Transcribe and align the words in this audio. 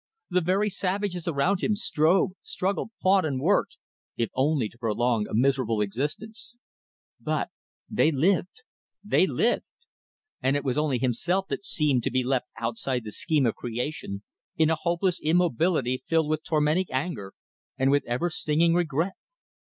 The 0.31 0.41
very 0.41 0.71
savages 0.71 1.27
around 1.27 1.61
him 1.61 1.75
strove, 1.75 2.31
struggled, 2.41 2.89
fought, 3.03 3.23
worked 3.37 3.77
if 4.17 4.31
only 4.33 4.67
to 4.67 4.77
prolong 4.79 5.27
a 5.27 5.35
miserable 5.35 5.79
existence; 5.79 6.57
but 7.19 7.49
they 7.87 8.11
lived, 8.11 8.63
they 9.03 9.27
lived! 9.27 9.67
And 10.41 10.55
it 10.57 10.63
was 10.63 10.75
only 10.75 10.97
himself 10.97 11.47
that 11.49 11.63
seemed 11.63 12.01
to 12.05 12.09
be 12.11 12.23
left 12.23 12.49
outside 12.57 13.03
the 13.03 13.11
scheme 13.11 13.45
of 13.45 13.53
creation 13.53 14.23
in 14.57 14.71
a 14.71 14.75
hopeless 14.75 15.19
immobility 15.21 16.01
filled 16.07 16.29
with 16.31 16.43
tormenting 16.43 16.87
anger 16.91 17.35
and 17.77 17.91
with 17.91 18.03
ever 18.07 18.31
stinging 18.31 18.73
regret. 18.73 19.13